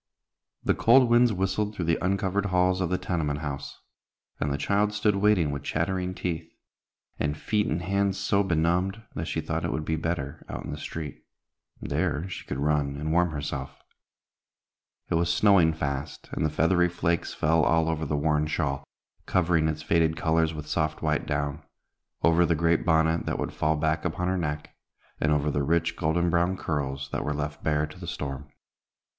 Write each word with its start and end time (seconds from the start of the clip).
The 0.63 0.73
cold 0.73 1.11
winds 1.11 1.31
whistled 1.31 1.75
through 1.75 1.85
the 1.85 2.03
uncovered 2.03 2.47
halls 2.47 2.81
of 2.81 2.89
the 2.89 2.97
tenement 2.97 3.41
house, 3.41 3.77
and 4.39 4.51
the 4.51 4.57
child 4.57 4.93
stood 4.93 5.17
waiting 5.17 5.51
with 5.51 5.61
chattering 5.61 6.15
teeth, 6.15 6.49
and 7.19 7.37
feet 7.37 7.67
and 7.67 7.83
hands 7.83 8.17
so 8.17 8.41
benumbed 8.41 9.03
that 9.13 9.27
she 9.27 9.41
thought 9.41 9.63
it 9.63 9.71
would 9.71 9.85
be 9.85 9.95
better 9.97 10.43
out 10.49 10.65
in 10.65 10.71
the 10.71 10.77
street. 10.79 11.21
There 11.79 12.27
she 12.29 12.43
could 12.47 12.57
run 12.57 12.97
and 12.97 13.11
warm 13.11 13.29
herself. 13.29 13.77
It 15.11 15.21
was 15.21 15.31
snowing 15.31 15.71
fast, 15.71 16.29
and 16.31 16.43
the 16.43 16.49
feathery 16.49 16.89
flakes 16.89 17.35
fell 17.35 17.63
all 17.63 17.87
over 17.87 18.03
the 18.07 18.17
worn 18.17 18.47
shawl, 18.47 18.83
covering 19.27 19.67
its 19.67 19.83
faded 19.83 20.17
colors 20.17 20.51
with 20.51 20.65
soft 20.67 21.03
white 21.03 21.27
down; 21.27 21.61
over 22.23 22.43
the 22.43 22.55
great 22.55 22.83
bonnet 22.85 23.27
that 23.27 23.37
would 23.37 23.53
fall 23.53 23.75
back 23.75 24.03
upon 24.03 24.29
her 24.29 24.37
neck; 24.39 24.75
and 25.19 25.31
over 25.31 25.51
the 25.51 25.61
rich, 25.61 25.95
golden 25.95 26.31
brown 26.31 26.57
curls, 26.57 27.09
that 27.11 27.23
were 27.23 27.35
left 27.35 27.63
bare 27.63 27.85
to 27.85 27.99
the 27.99 28.07
storm. 28.07 28.51